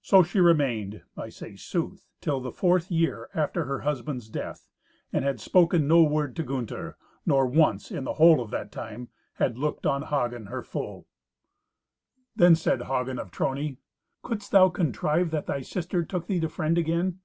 So 0.00 0.22
she 0.22 0.40
remained 0.40 1.02
(I 1.18 1.28
say 1.28 1.54
sooth) 1.54 2.08
till 2.22 2.40
the 2.40 2.50
fourth 2.50 2.90
year 2.90 3.28
after 3.34 3.66
her 3.66 3.80
husband's 3.80 4.30
death, 4.30 4.66
and 5.12 5.22
had 5.22 5.38
spoken 5.38 5.86
no 5.86 6.02
word 6.02 6.34
to 6.36 6.42
Gunther, 6.42 6.96
nor 7.26 7.44
once, 7.46 7.90
in 7.90 8.04
the 8.04 8.14
whole 8.14 8.40
of 8.40 8.50
that 8.52 8.72
time, 8.72 9.10
had 9.34 9.58
looked 9.58 9.84
on 9.84 10.04
Hagen, 10.04 10.46
her 10.46 10.62
foe. 10.62 11.04
Then 12.34 12.54
said 12.56 12.84
Hagen 12.84 13.18
of 13.18 13.30
Trony, 13.30 13.76
"Couldst 14.22 14.50
thou 14.50 14.70
contrive 14.70 15.30
that 15.32 15.44
thy 15.44 15.60
sister 15.60 16.04
took 16.04 16.26
thee 16.26 16.40
to 16.40 16.48
friend 16.48 16.78
again? 16.78 17.20